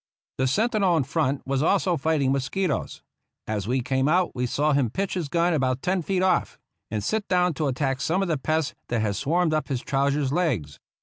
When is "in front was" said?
0.97-1.61